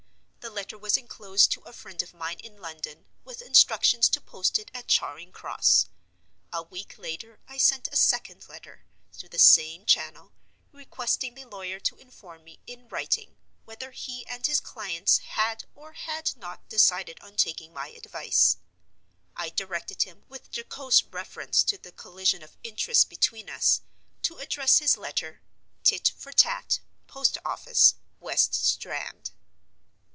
The 0.41 0.49
letter 0.49 0.77
was 0.77 0.97
inclosed 0.97 1.51
to 1.51 1.61
a 1.61 1.71
friend 1.73 2.01
of 2.01 2.15
mine 2.15 2.39
in 2.39 2.59
London, 2.59 3.05
with 3.23 3.43
instructions 3.43 4.09
to 4.09 4.19
post 4.19 4.57
it 4.57 4.71
at 4.73 4.87
Charing 4.87 5.31
Cross. 5.31 5.85
A 6.51 6.63
week 6.63 6.97
later 6.97 7.39
I 7.47 7.57
sent 7.59 7.87
a 7.91 7.95
second 7.95 8.49
letter, 8.49 8.83
through 9.13 9.29
the 9.29 9.37
same 9.39 9.85
channel, 9.85 10.33
requesting 10.71 11.35
the 11.35 11.45
lawyer 11.45 11.79
to 11.81 11.97
inform 11.99 12.43
me, 12.43 12.59
in 12.65 12.87
writing, 12.89 13.37
whether 13.65 13.91
he 13.91 14.25
and 14.25 14.45
his 14.45 14.59
clients 14.59 15.19
had 15.19 15.65
or 15.75 15.93
had 15.93 16.31
not 16.35 16.67
decided 16.67 17.19
on 17.21 17.35
taking 17.37 17.71
my 17.71 17.89
advice. 17.89 18.57
I 19.35 19.49
directed 19.49 20.03
him, 20.03 20.25
with 20.27 20.49
jocose 20.55 21.03
reference 21.03 21.63
to 21.65 21.77
the 21.77 21.91
collision 21.91 22.41
of 22.41 22.57
interests 22.63 23.05
between 23.05 23.47
us, 23.49 23.81
to 24.23 24.39
address 24.39 24.79
his 24.79 24.97
letter: 24.97 25.43
"Tit 25.83 26.09
for 26.17 26.31
Tat, 26.31 26.79
Post 27.07 27.37
office, 27.45 27.95
West 28.19 28.55
Strand." 28.55 29.31